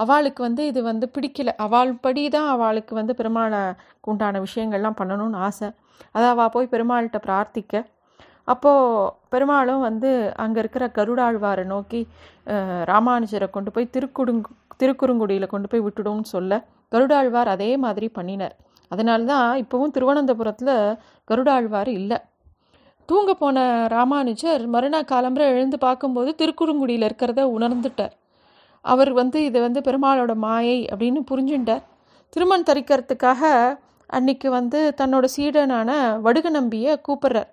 அவளுக்கு 0.04 0.42
வந்து 0.48 0.64
இது 0.72 0.80
வந்து 0.90 1.06
பிடிக்கல. 1.16 1.50
அவள் 1.66 1.92
படி 2.06 2.24
தான் 2.36 2.50
அவளுக்கு 2.56 2.94
வந்து 3.00 3.14
பெருமாளை 3.20 3.62
உண்டான 4.12 4.42
விஷயங்கள்லாம் 4.48 5.00
பண்ணணும்னு 5.00 5.40
ஆசை. 5.48 5.70
அதை 6.16 6.28
அவள் 6.34 6.54
போய் 6.56 6.72
பெருமாள்கிட்ட 6.74 7.20
பிரார்த்திக்க. 7.28 7.84
அப்போது 8.52 9.10
பெருமாளும் 9.34 9.84
வந்து 9.88 10.10
அங்கே 10.44 10.60
இருக்கிற 10.64 10.86
கருடாழ்வாரை 10.98 11.66
நோக்கி 11.74 12.02
ராமானுஜரை 12.92 13.48
கொண்டு 13.56 13.72
போய் 13.76 13.94
திருக்குடுங்கு 13.96 14.50
திருக்குறுங்குடியில் 14.82 15.52
கொண்டு 15.54 15.68
போய் 15.72 15.86
விட்டுடும்னு 15.86 16.28
சொல்ல 16.36 16.54
கருடாழ்வார் 16.94 17.50
அதே 17.56 17.72
மாதிரி 17.86 18.08
பண்ணினார். 18.18 18.56
அதனால 18.92 19.26
தான் 19.34 19.50
இப்போவும் 19.64 19.94
திருவனந்தபுரத்தில் 19.96 20.76
கருடாழ்வார் 21.30 21.92
இல்லை. 22.00 22.18
தூங்க 23.10 23.32
போன 23.34 23.58
ராமானுஜர் 23.94 24.64
மறுநாள் 24.74 25.10
காலம்பரை 25.12 25.46
எழுந்து 25.54 25.78
பார்க்கும்போது 25.78 26.30
திருக்குறுங்குடியில் 26.40 27.06
இருக்கிறத 27.08 27.42
உணர்ந்துட்டார். 27.56 28.14
அவர் 28.86 29.12
வந்து 29.14 29.38
இது 29.48 29.60
வந்து 29.68 29.80
பெருமாளோட 29.88 30.34
மாயை 30.46 30.78
அப்படின்னு 30.92 31.22
புரிஞ்சுட்டார். 31.32 31.84
திருமண் 32.34 32.68
தரிக்கிறதுக்காக 32.70 33.42
அன்னைக்கு 34.10 34.48
வந்து 34.50 34.80
தன்னோட 35.02 35.26
சீடனான 35.36 35.90
வடுக 36.26 36.48
நம்பியை 36.50 36.94
கூப்பிடுறார் 37.08 37.50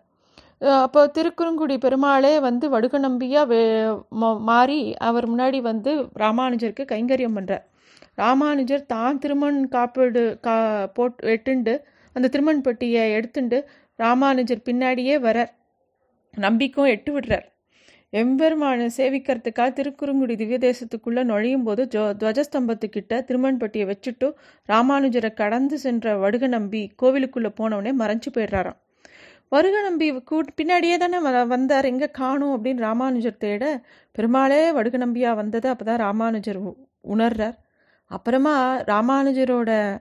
அப்போ 0.84 1.00
திருக்குறுங்குடி 1.16 1.74
பெருமாளே 1.84 2.32
வந்து 2.46 2.66
வடுக 2.74 2.98
நம்பியாக 2.98 3.48
வே 3.50 3.60
மாறி 4.48 4.80
அவர் 5.08 5.26
முன்னாடி 5.32 5.58
வந்து 5.68 5.90
ராமானுஜருக்கு 6.22 6.84
கைங்கரியம் 6.92 7.36
பண்ணுறார் 7.38 7.64
ராமானுஜர் 8.14 8.82
தான் 8.86 9.18
திருமண் 9.18 9.60
காப்பீடு 9.74 10.24
கா 10.46 10.56
போட் 10.96 11.20
எட்டுண்டு 11.34 11.74
அந்த 12.16 12.28
திருமண் 12.28 12.64
பெட்டியை 12.66 13.04
எடுத்துண்டு 13.18 13.58
ராமானுஜர் 13.98 14.62
பின்னாடியே 14.64 15.18
வரார். 15.18 15.48
நம்பிக்கும் 16.36 16.86
எட்டு 16.86 17.20
விடுறார். 17.20 17.46
எம்பெருமானை 18.10 18.90
சேவிக்கிறதுக்காக 18.96 19.72
திருக்குறுங்குடி 19.72 20.36
திவ்ய 20.36 20.58
தேசத்துக்குள்ளே 20.58 21.24
நுழையும் 21.24 21.62
போது 21.62 21.88
ஜோ 21.88 22.14
துவஜஸ்தம்பத்துக்கிட்ட 22.18 23.24
திருமண்பட்டியை 23.24 23.92
வச்சுட்டு 23.92 24.32
ராமானுஜரை 24.68 25.34
கடந்து 25.34 25.78
சென்ற 25.78 26.16
வடுக 26.16 26.46
நம்பி 26.46 26.92
கோவிலுக்குள்ளே 27.02 27.52
போனவுடனே 27.60 27.92
மறைஞ்சு 27.98 28.30
போயிடுறாராம். 28.34 28.76
வருக 29.48 29.82
நம்பி 29.82 30.12
கூட் 30.12 30.54
பின்னாடியே 30.62 30.96
தானே 30.96 31.18
வந்தார். 31.44 31.84
எங்கே 31.84 32.10
காணும் 32.10 32.64
அப்படின்னு 32.64 32.76
ராமானுஜர் 32.76 33.36
தேட 33.36 33.80
பெருமாளே 34.12 34.72
வடுக 34.72 34.96
நம்பியாக 34.96 35.36
வந்ததை. 35.36 35.70
அப்போ 35.70 35.84
தான் 35.84 35.98
ராமானுஜர் 35.98 36.56
உ- 36.56 36.76
உணர்றார். 37.08 37.54
அப்புறமா 38.06 38.80
ராமானுஜரோட 38.80 39.98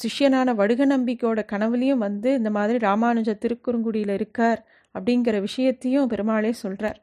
சிஷ்யனான 0.00 0.54
வடுக 0.54 0.84
நம்பிக்கையோட 0.86 1.40
கனவுலையும் 1.52 2.02
வந்து 2.02 2.30
இந்த 2.34 2.50
மாதிரி 2.50 2.78
ராமானுஜர் 2.78 3.42
திருக்குறுங்குடியில் 3.44 4.14
இருக்கார் 4.14 4.60
அப்படிங்கிற 4.94 5.36
விஷயத்தையும் 5.40 6.08
பெருமாளே 6.08 6.52
சொல்கிறார் 6.60 6.98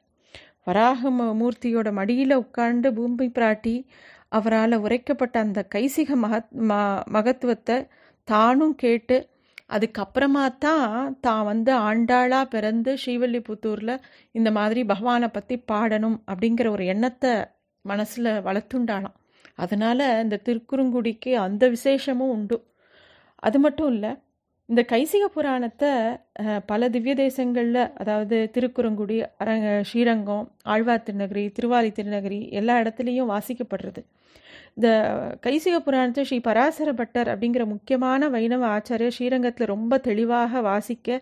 வராக 0.64 1.10
ம- 1.12 1.34
மூர்த்தியோட 1.40 1.92
மடியில் 1.94 2.36
உட்கார்ந்து 2.36 2.90
பூமி 2.94 3.28
பிராட்டி 3.36 3.76
அவரால் 4.30 4.76
உரைக்கப்பட்ட 4.78 5.36
அந்த 5.40 5.68
கைசிக 5.72 6.16
மகத் 6.16 6.52
ம 6.64 6.74
மகத்துவத்தை 7.12 7.78
தானும் 8.28 8.76
கேட்டு 8.76 9.18
அதுக்கப்புறமா 9.70 10.46
தான் 10.60 10.88
தான் 11.20 11.44
வந்து 11.44 11.72
ஆண்டாளாக 11.84 12.46
பிறந்து 12.50 12.92
ஸ்ரீவல்லிபுத்தூரில் 12.96 13.96
இந்த 14.36 14.52
மாதிரி 14.52 14.84
பகவானை 14.84 15.30
பற்றி 15.30 15.56
பாடணும் 15.68 16.18
அப்படிங்கிற 16.28 16.70
ஒரு 16.70 16.86
எண்ணத்தை 16.86 17.34
மனசில் 17.86 18.32
வளர்த்துண்டாளாம் 18.46 19.18
அதனால் 19.64 20.06
இந்த 20.24 20.42
திருக்குறுங்குடிக்கு 20.48 21.32
அந்த 21.46 21.64
விசேஷமும் 21.76 22.34
உண்டு. 22.36 22.58
அது 23.48 23.58
மட்டும் 23.66 23.92
இல்லை 23.96 24.12
இந்த 24.70 24.82
கைசிக 24.92 25.24
புராணத்தை 25.36 25.90
பல 26.72 26.88
திவ்ய 26.94 27.14
தேசங்களில் 27.22 27.82
அதாவது 28.02 28.38
திருக்குறுங்குடி 28.56 29.18
அரங்க 29.44 29.68
ஸ்ரீரங்கம் 29.90 30.46
ஆழ்வார் 30.74 31.06
திருநகரி 31.08 31.44
திருவாலி 31.58 31.90
திருநகரி 31.98 32.40
எல்லா 32.60 32.76
இடத்துலையும் 32.84 33.32
வாசிக்கப்படுறது. 33.34 34.02
இந்த 34.78 34.90
கைசிக 35.46 35.76
புராணத்தை 35.88 36.24
ஸ்ரீ 36.30 36.38
பராசர 36.48 36.90
பட்டர் 37.02 37.32
அப்படிங்கிற 37.34 37.64
முக்கியமான 37.74 38.30
வைணவ 38.36 38.64
ஆச்சாரியர் 38.78 39.16
ஸ்ரீரங்கத்தில் 39.18 39.72
ரொம்ப 39.76 39.98
தெளிவாக 40.08 40.62
வாசிக்க 40.70 41.20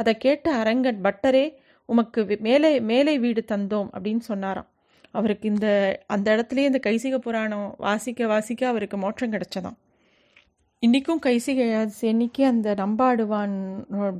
அதை 0.00 0.12
கேட்ட 0.24 0.46
அரங்கன் 0.62 1.02
பட்டரே 1.06 1.44
உமக்கு 1.88 2.20
மேலே 2.48 2.70
மேலே 2.92 3.14
வீடு 3.24 3.42
தந்தோம் 3.52 3.90
அப்படின்னு 3.94 4.24
சொன்னாராம். 4.30 4.68
அவருக்கு 5.18 5.46
இந்த 5.52 5.68
அந்த 6.14 6.26
இடத்துலையே 6.36 6.68
இந்த 6.70 6.80
கைசிக 6.86 7.18
புராணம் 7.26 7.68
வாசிக்க 7.86 8.26
வாசிக்க 8.32 8.62
அவருக்கு 8.72 8.96
மோட்சம் 9.04 9.34
கிடைச்சதாம். 9.34 9.76
இன்றைக்கும் 10.82 11.20
கைசிக 11.26 11.60
இன்னைக்கு 12.12 12.42
அந்த 12.52 12.68
நம்பாடுவான் 12.80 13.54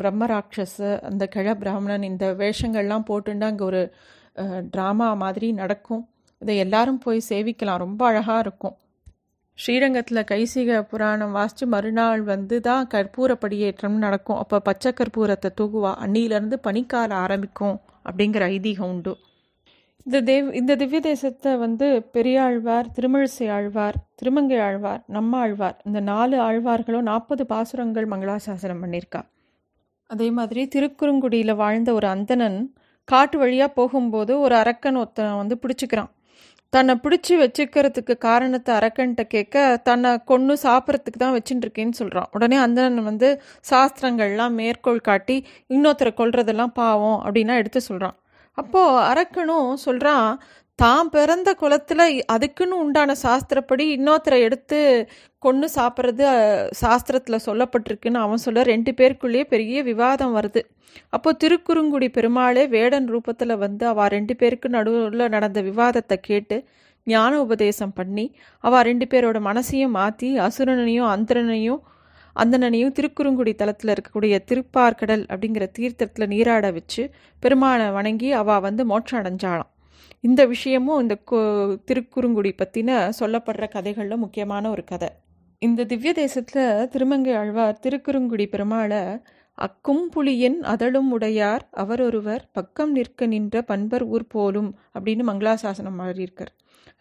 பிரம்மராட்சஸ 0.00 0.90
அந்த 1.08 1.24
கிழ 1.34 1.48
பிராமணன் 1.62 2.06
இந்த 2.10 2.26
வேஷங்கள்லாம் 2.42 3.08
போட்டுண்டு 3.10 3.46
அங்கே 3.50 3.64
ஒரு 3.70 3.82
ட்ராமா 4.74 5.08
மாதிரி 5.24 5.48
நடக்கும். 5.62 6.02
இதை 6.42 6.54
எல்லாரும் 6.64 7.02
போய் 7.04 7.20
சேவிக்கலாம். 7.30 7.82
ரொம்ப 7.84 8.00
அழகாக 8.10 8.38
இருக்கும். 8.44 8.76
ஸ்ரீரங்கத்தில் 9.58 10.28
கைசிக 10.30 10.78
புராணம் 10.92 11.34
வாசித்து 11.38 11.66
மறுநாள் 11.74 12.22
வந்து 12.32 12.56
தான் 12.68 12.88
கற்பூர 12.94 13.32
படியேற்றம் 13.42 13.98
நடக்கும். 14.06 14.40
அப்போ 14.42 14.56
பச்சை 14.68 14.90
கற்பூரத்தை 15.00 15.50
தூகுவா 15.60 15.92
அன்னியிலேருந்து 16.04 16.58
பனிக்காலம் 16.66 17.22
ஆரம்பிக்கும் 17.24 17.76
அப்படிங்கிற 18.08 18.44
ஐதீகம் 18.56 18.90
உண்டு. 18.94 19.14
இந்த 20.06 20.18
தேவ் 20.20 20.48
இந்த 20.52 20.72
திவ்ய 20.80 20.98
தேசத்தை 21.00 21.50
வந்து 21.56 21.86
பெரியாழ்வார் 22.14 22.88
திருமிழிசை 22.96 23.46
ஆழ்வார் 23.48 23.96
திருமங்கை 24.14 24.58
ஆழ்வார் 24.60 25.00
நம்ம 25.08 25.38
ஆழ்வார் 25.38 25.76
இந்த 25.84 26.00
நாலு 26.08 26.36
ஆழ்வார்களும் 26.38 27.06
நாற்பது 27.10 27.44
பாசுரங்கள் 27.46 28.06
மங்களாசாசனம் 28.12 28.82
பண்ணியிருக்கா. 28.82 29.20
அதே 30.10 30.28
மாதிரி 30.30 30.62
திருக்குறுங்குடியில் 30.74 31.52
வாழ்ந்த 31.54 31.92
ஒரு 31.94 32.06
அந்தணன் 32.06 32.58
காட்டு 33.08 33.38
வழியாக 33.38 33.70
போகும்போது 33.72 34.34
ஒரு 34.40 34.54
அரக்கன் 34.54 34.98
ஒருத்தன் 35.02 35.38
வந்து 35.38 35.56
பிடிச்சிக்கிறான். 35.62 36.10
தன்னை 36.72 36.94
பிடிச்சி 36.96 37.34
வச்சுக்கிறதுக்கு 37.36 38.14
காரணத்தை 38.18 38.70
அரக்கன்ட்ட 38.76 39.24
கேட்க 39.26 39.56
தன்னை 39.88 40.12
கொன்று 40.24 40.54
சாப்பிட்றதுக்கு 40.64 41.18
தான் 41.18 41.34
வச்சுட்டு 41.36 41.64
இருக்கேன்னு 41.66 41.98
சொல்கிறான் 42.00 42.28
உடனே 42.32 42.56
அந்தணன் 42.56 43.08
வந்து 43.10 43.28
சாஸ்திரங்கள்லாம் 43.70 44.56
மேற்கோள் 44.60 45.00
காட்டி 45.02 45.36
இன்னொருத்தரை 45.70 46.12
கொள்றதெல்லாம் 46.14 46.74
பாவம் 46.74 47.18
அப்படின்னா 47.24 47.56
எடுத்து 47.56 47.82
சொல்கிறான் 47.86 48.16
அப்போது 48.58 49.00
அரக்கனும் 49.10 49.70
சொல்கிறான் 49.74 50.28
தான் 50.78 51.10
பிறந்த 51.10 51.54
குலத்தில் 51.54 52.04
அதுக்குன்னு 52.26 52.76
உண்டான 52.76 53.14
சாஸ்திரப்படி 53.22 53.84
இன்னொருத்தரை 53.96 54.38
எடுத்து 54.42 54.78
கொன்று 55.38 55.68
சாப்பிட்றது 55.76 56.24
சாஸ்திரத்தில் 56.80 57.44
சொல்லப்பட்டிருக்குன்னு 57.46 58.20
அவன் 58.20 58.36
சொல்ல 58.36 58.62
ரெண்டு 58.62 58.92
பேருக்குள்ளேயே 58.92 59.44
பெரிய 59.44 59.82
விவாதம் 59.82 60.34
வருது. 60.36 60.62
அப்போ 61.10 61.30
திருக்குறுங்குடி 61.32 62.08
பெருமாளே 62.08 62.64
வேடன் 62.66 63.06
ரூபத்தில் 63.08 63.56
வந்து 63.56 63.86
அவ 63.86 64.08
ரெண்டு 64.08 64.36
பேருக்கு 64.36 64.68
நடுவில் 64.68 65.24
நடந்த 65.28 65.60
விவாதத்தை 65.62 66.18
கேட்டு 66.20 66.58
ஞான 67.06 67.32
உபதேசம் 67.40 67.92
பண்ணி 67.92 68.26
அவ 68.64 68.82
ரெண்டு 68.82 69.06
பேரோட 69.06 69.38
மனசையும் 69.40 69.96
மாற்றி 69.98 70.28
அசுரனையும் 70.38 71.08
அந்தரனையும் 71.08 71.82
அந்தனையும் 72.36 72.94
திருக்குறுங்குடி 72.98 73.52
தலத்தில் 73.54 73.92
இருக்கக்கூடிய 73.94 74.34
திருப்பார்கடல் 74.50 75.24
அப்படிங்கிற 75.32 75.66
தீர்த்தத்தில் 75.72 76.30
நீராட 76.32 76.70
வச்சு 76.70 77.02
பெருமாளை 77.42 77.86
வணங்கி 77.92 78.30
அவா 78.32 78.56
வந்து 78.58 78.84
மோட்சம் 78.92 79.20
அடைஞ்சாளாம் 79.20 79.70
இந்த 80.24 80.42
விஷயமும் 80.46 81.00
இந்த 81.02 81.14
திருக்குறுங்குடி 81.88 82.52
பற்றின 82.62 82.90
சொல்லப்படுற 83.20 83.64
கதைகளில் 83.68 84.22
முக்கியமான 84.22 84.70
ஒரு 84.70 84.84
கதை. 84.84 85.10
இந்த 85.62 85.84
திவ்ய 85.84 86.12
தேசத்தில் 86.12 86.88
திருமங்கை 86.88 87.34
ஆழ்வார் 87.34 87.80
திருக்குறுங்குடி 87.84 88.46
பெருமாளை 88.54 89.02
அக்கும் 89.58 90.04
புலியின் 90.14 90.58
அதழும் 90.72 91.10
உடையார் 91.10 91.64
அவரொருவர் 91.82 92.42
பக்கம் 92.52 92.92
நிற்க 92.92 93.26
நின்ற 93.26 93.62
பண்பர் 93.62 94.04
ஊர் 94.14 94.26
போலும் 94.26 94.70
அப்படின்னு 94.94 95.24
மங்களாசாசனம் 95.30 96.00
மாறியிருக்கார். 96.00 96.52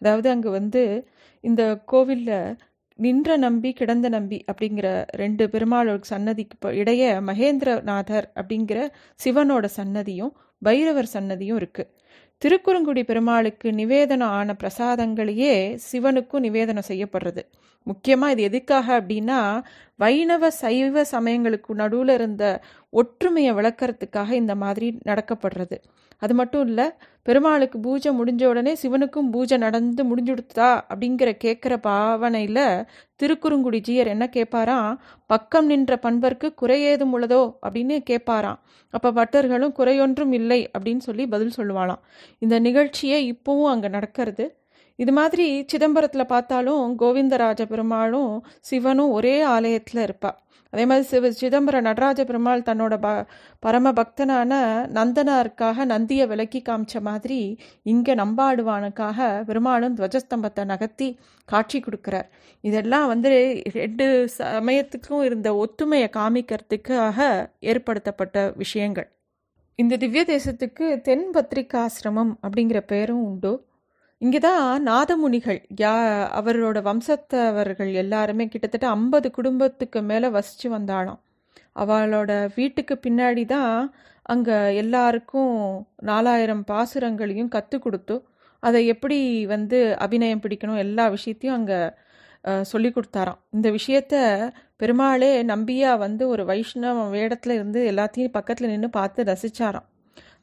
அதாவது 0.02 0.28
அங்கே 0.30 0.50
வந்து 0.58 0.82
இந்த 1.44 1.62
கோவிலில் 1.84 2.38
நின்ற 2.98 3.36
நம்பி 3.36 3.72
கிடந்த 3.72 4.08
நம்பி 4.08 4.44
அப்படிங்கிற 4.52 5.04
ரெண்டு 5.10 5.46
பெருமாளோட 5.46 6.00
சன்னதிக்கு 6.00 6.74
இடையே 6.74 7.10
மகேந்திரநாதர் 7.12 8.26
அப்படிங்கிற 8.34 8.88
சிவனோட 9.24 9.66
சன்னதியும் 9.76 10.32
பைரவர் 10.62 11.08
சன்னதியும் 11.12 11.56
இருக்கு. 11.56 11.84
திருக்குறுங்குடி 12.42 13.04
பெருமாளுக்கு 13.04 13.72
நிவேதனம் 13.72 14.28
ஆன 14.28 14.56
பிரசாதங்களையே 14.62 15.78
சிவனுக்கும் 15.92 16.44
நிவேதனம் 16.46 16.88
செய்யப்படுறது. 16.88 17.42
முக்கியமாக 17.82 18.32
இது 18.32 18.42
எதுக்காக 18.42 19.00
அப்படின்னா 19.00 19.62
வைணவ 19.98 20.50
சைவ 20.62 21.04
சமயங்களுக்கு 21.14 21.74
நடுவில் 21.82 22.12
இருந்த 22.18 22.44
ஒற்றுமையை 22.92 23.52
விளக்கறதுக்காக 23.58 24.30
இந்த 24.42 24.54
மாதிரி 24.62 24.88
நடக்கப்படுறது. 25.10 25.76
அது 26.18 26.34
மட்டும் 26.34 26.64
இல்லை 26.68 26.86
பெருமாளுக்கு 27.22 27.76
பூஜை 27.80 28.10
முடிஞ்ச 28.18 28.42
உடனே 28.44 28.72
சிவனுக்கும் 28.82 29.28
பூஜை 29.34 29.56
நடந்து 29.58 30.02
முடிஞ்சுடுத்தா 30.10 30.68
அப்படிங்கிற 30.90 31.30
கேட்குற 31.44 31.74
பாவனையில் 31.86 32.62
திருக்குறுங்குடி 33.22 33.78
ஜீயர் 33.88 34.12
என்ன 34.14 34.24
கேட்பாராம் 34.36 34.90
பக்கம் 35.26 35.66
நின்ற 35.66 35.96
பண்பர்க்கு 36.02 36.50
குறையேதும் 36.62 37.14
உள்ளதோ 37.16 37.42
அப்படின்னு 37.66 37.96
கேட்பாராம் 38.10 38.60
அப்போ 38.94 39.10
பட்டர்களும் 39.10 39.76
குறையொன்றும் 39.78 40.32
இல்லை 40.32 40.60
அப்படின்னு 40.74 41.02
சொல்லி 41.08 41.26
பதில் 41.26 41.56
சொல்லுவாளாம். 41.56 42.02
இந்த 42.38 42.58
நிகழ்ச்சியே 42.60 43.20
இப்போவும் 43.32 43.72
அங்கே 43.74 43.88
நடக்கிறது. 43.88 44.46
இது 44.98 45.12
மாதிரி 45.12 45.46
சிதம்பரத்தில் 45.72 46.32
பார்த்தாலும் 46.32 46.98
கோவிந்தராஜ 46.98 47.62
பெருமாளும் 47.72 48.32
சிவனும் 48.60 49.10
ஒரே 49.10 49.36
ஆலயத்தில் 49.54 50.02
இருப்பா. 50.06 50.30
அதே 50.72 50.84
மாதிரி 50.90 51.06
சிவ 51.06 51.28
சிதம்பர 51.40 51.80
நடராஜ 51.80 52.20
பெருமாள் 52.24 52.64
தன்னோட 52.68 52.94
ப 52.98 53.08
பரம 53.60 53.92
பக்தனான 53.92 54.52
நந்தனாருக்காக 54.96 55.84
நந்தியை 55.84 56.24
விலக்கி 56.26 56.60
காமிச்ச 56.68 57.00
மாதிரி 57.00 57.38
இங்கே 57.82 58.14
நம்பாடுவானுக்காக 58.14 59.28
பெருமாளும் 59.44 59.96
துவஜஸ்தம்பத்தை 59.96 60.64
நகர்த்தி 60.64 61.08
காட்சி 61.48 61.80
கொடுக்குறார். 61.80 62.28
இதெல்லாம் 62.60 63.06
வந்து 63.06 63.30
ரெண்டு 63.80 64.06
சமயத்துக்கும் 64.38 65.22
இருந்த 65.22 65.50
ஒத்துமையை 65.64 66.08
காமிக்கிறதுக்காக 66.18 67.28
ஏற்படுத்தப்பட்ட 67.72 68.46
விஷயங்கள். 68.56 69.08
இந்த 69.78 69.96
திவ்ய 69.96 70.24
தேசத்துக்கு 70.34 70.88
தென் 71.00 71.28
பத்திரிகாசிரமம் 71.34 72.34
அப்படிங்கிற 72.46 72.80
பெயரும் 72.92 73.24
உண்டு. 73.30 73.52
இங்கே 74.22 74.38
தான் 74.40 74.84
நாதமுனிகள் 74.88 75.58
யா 75.80 75.92
அவரோட 76.38 76.78
வம்சத்தவர்கள் 76.88 77.90
எல்லாருமே 78.02 78.44
கிட்டத்தட்ட 78.52 78.86
ஐம்பது 78.96 79.28
குடும்பத்துக்கு 79.36 80.00
மேலே 80.10 80.28
வசித்து 80.36 80.68
வந்தாளாம். 80.74 81.20
அவளோட 81.82 82.30
வீட்டுக்கு 82.58 82.94
பின்னாடி 83.06 83.44
தான் 83.54 83.74
அங்கே 84.34 84.56
எல்லாருக்கும் 84.82 85.52
நாலாயிரம் 86.10 86.64
பாசுரங்களையும் 86.70 87.52
கற்றுக் 87.56 87.84
கொடுத்து 87.86 88.16
அதை 88.62 88.80
எப்படி 88.94 89.18
வந்து 89.54 89.78
அபிநயம் 90.06 90.42
பிடிக்கணும் 90.44 90.82
எல்லா 90.86 91.06
விஷயத்தையும் 91.16 91.58
அங்கே 91.58 91.80
சொல்லி 92.72 92.90
கொடுத்தாராம். 92.92 93.40
இந்த 93.56 93.68
விஷயத்த 93.78 94.14
பெருமாளே 94.82 95.32
நம்பியா 95.52 95.90
வந்து 96.06 96.24
ஒரு 96.34 96.44
வைஷ்ணவ 96.52 97.08
வேடத்தில் 97.16 97.56
இருந்து 97.58 97.82
எல்லாத்தையும் 97.92 98.36
பக்கத்தில் 98.38 98.72
நின்று 98.72 98.90
பார்த்து 98.98 99.28
ரசிச்சாராம். 99.32 99.88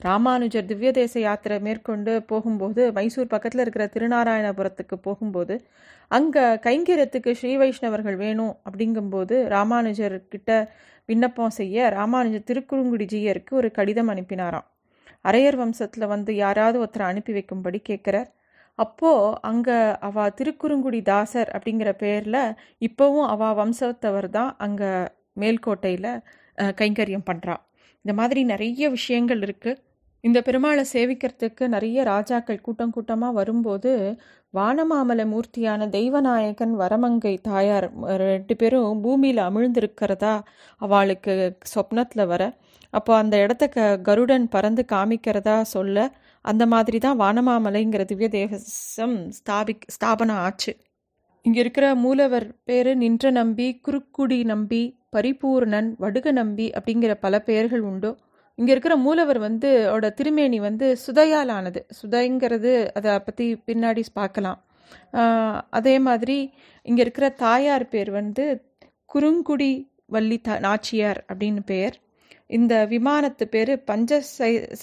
ராமானுஜர் 0.02 0.70
திவ்யதேச 0.70 1.14
யாத்திரை 1.20 1.58
மேற்கொண்டு 1.60 2.14
போகும்போது 2.30 2.82
மைசூர் 2.92 3.32
பக்கத்தில் 3.34 3.64
இருக்கிற 3.64 3.86
திருநாராயணபுரத்துக்கு 3.94 4.96
போகும்போது 5.04 5.56
அங்கே 6.12 6.44
கைங்கரியத்துக்கு 6.66 7.32
ஸ்ரீ 7.32 7.52
வைஷ்ணவர்கள் 7.58 8.18
வேணும் 8.18 8.54
அப்படிங்கும்போது 8.66 9.36
ராமானுஜர் 9.48 10.16
கிட்ட 10.28 10.52
விண்ணப்பம் 11.10 11.56
செய்ய 11.60 11.90
ராமானுஜர் 11.90 12.48
திருக்குறுங்குடிஜியருக்கு 12.50 13.54
ஒரு 13.60 13.70
கடிதம் 13.72 14.12
அனுப்பினாராம். 14.14 14.68
அரையர் 15.26 15.58
வம்சத்தில் 15.62 16.12
வந்து 16.14 16.32
யாராவது 16.36 16.78
ஒருத்தரை 16.84 17.06
அனுப்பி 17.08 17.32
வைக்கும்படி 17.34 17.80
கேட்குறார். 17.90 18.30
அப்போது 18.80 19.34
அங்கே 19.42 19.78
அவா 20.08 20.26
திருக்குறுங்குடி 20.38 21.00
தாசர் 21.10 21.50
அப்படிங்கிற 21.56 21.90
பேரில் 22.04 22.42
இப்போவும் 22.82 23.28
அவா 23.28 23.50
வம்சத்தவர் 23.54 24.30
தான் 24.30 24.52
அங்கே 24.58 24.92
மேல்கோட்டையில் 25.42 26.12
கைங்கரியம் 26.80 27.28
பண்ணுறா 27.30 27.56
இந்த 28.06 28.14
மாதிரி 28.20 28.42
நிறைய 28.44 28.86
விஷயங்கள் 28.90 29.42
இருக்குது 29.42 29.80
இந்த 30.24 30.40
பெருமாளை 30.48 30.84
சேவிக்கிறதுக்கு 30.94 31.64
நிறைய 31.76 32.04
ராஜாக்கள் 32.12 32.64
கூட்டம் 32.66 32.94
கூட்டமாக 32.96 33.38
வரும்போது 33.40 33.92
வானமாமலை 34.54 35.26
மூர்த்தியான 35.32 35.88
தெய்வநாயகன் 35.96 36.74
வரமங்கை 36.82 37.34
தாயார் 37.50 37.88
ரெண்டு 38.24 38.56
பேரும் 38.62 39.02
பூமியில் 39.06 39.42
அமிழ்ந்திருக்கிறதா 39.48 40.34
அவளுக்கு 40.82 41.34
சொப்னத்தில் 41.74 42.30
வர. 42.34 42.44
அப்போ 42.94 43.12
அந்த 43.22 43.36
இடத்த 43.44 43.66
க 43.76 43.88
கருடன் 44.08 44.46
பறந்து 44.56 44.84
காமிக்கிறதா 44.94 45.58
சொல்ல 45.76 45.98
அந்த 46.46 46.64
மாதிரி 46.74 46.98
தான் 47.06 47.20
வானமாமலைங்கிற 47.24 48.04
திவ்ய 48.12 48.30
தேசம் 48.38 49.18
ஸ்தாபி 49.38 49.74
ஸ்தாபனம் 49.96 50.42
ஆச்சு. 50.46 50.72
இங்கே 51.46 51.60
இருக்கிற 51.64 51.86
மூலவர் 52.06 52.48
பேர் 52.70 52.92
நின்ற 53.04 53.32
நம்பி 53.40 53.68
குறுக்குடி 53.86 54.40
நம்பி 54.52 54.82
பரிபூர்ணன் 55.16 55.90
வடுக 56.04 56.28
நம்பி 56.42 56.68
அப்படிங்கிற 56.78 57.14
பல 57.26 57.40
பெயர்கள் 57.48 57.86
உண்டு. 57.92 58.12
இங்கே 58.60 58.72
இருக்கிற 58.76 58.96
மூலவர் 59.06 59.40
வந்து 59.48 59.70
அவட 59.92 60.08
திருமேனி 60.20 60.60
வந்து 60.68 60.88
சுதையால் 61.06 61.52
ஆனது 61.58 61.82
சுதைங்கிறது 62.00 62.74
அதை 62.98 63.14
பற்றி 63.28 63.46
பின்னாடி 63.70 64.04
பார்க்கலாம். 64.20 64.60
அதே 65.80 65.96
மாதிரி 66.08 66.38
இங்கே 66.86 67.02
இருக்கிற 67.06 67.28
தாயார் 67.46 67.86
பேர் 67.94 68.12
வந்து 68.20 68.46
குறுங்குடி 69.14 69.72
வள்ளி 70.16 70.38
த 70.48 70.58
நாச்சியார் 70.66 71.20
அப்படின்னு 71.30 71.62
பேர். 71.72 71.96
இந்த 72.58 72.74
விமானத்து 72.94 73.46
பேர் 73.56 73.72
பஞ்ச 73.90 74.20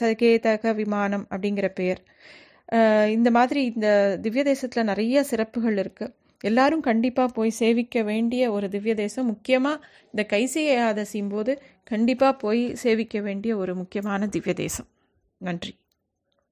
சகேதக 0.00 0.72
விமானம் 0.80 1.24
அப்படிங்கிற 1.32 1.68
பேர். 1.80 2.00
இந்த 3.16 3.28
மாதிரி 3.38 3.60
இந்த 3.72 3.88
திவ்ய 4.24 4.42
தேசத்தில் 4.50 4.90
நிறைய 4.92 5.22
சிறப்புகள் 5.30 5.78
இருக்குது 5.82 6.14
எல்லாரும் 6.40 6.80
கண்டிப்பாக 6.80 7.32
போய் 7.32 7.50
சேவிக்க 7.50 8.02
வேண்டிய 8.02 8.52
ஒரு 8.52 8.68
திவ்ய 8.68 8.94
தேசம். 8.94 9.26
முக்கியமாக 9.26 9.84
இந்த 10.14 10.26
கைசியாதசியும் 10.30 11.28
போது 11.28 11.54
கண்டிப்பாக 11.84 12.34
போய் 12.36 12.74
சேவிக்க 12.74 13.20
வேண்டிய 13.20 13.56
ஒரு 13.56 13.74
முக்கியமான 13.74 14.26
திவ்ய 14.26 14.54
தேசம். 14.54 14.88
நன்றி. 15.40 15.72